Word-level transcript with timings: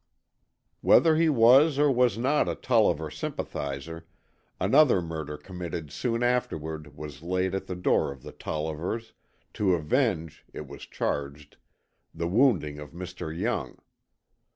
Whether 0.81 1.15
he 1.15 1.29
was 1.29 1.77
or 1.77 1.91
was 1.91 2.17
not 2.17 2.49
a 2.49 2.55
Tolliver 2.55 3.11
sympathizer, 3.11 4.07
another 4.59 4.99
murder 4.99 5.37
committed 5.37 5.91
soon 5.91 6.23
afterwards 6.23 6.89
was 6.89 7.21
laid 7.21 7.53
at 7.53 7.67
the 7.67 7.75
door 7.75 8.11
of 8.11 8.23
the 8.23 8.31
Tollivers, 8.31 9.13
to 9.53 9.75
avenge, 9.75 10.43
it 10.53 10.65
was 10.67 10.87
charged, 10.87 11.57
the 12.15 12.27
wounding 12.27 12.79
of 12.79 12.93
Mr. 12.93 13.31
Young. 13.31 13.77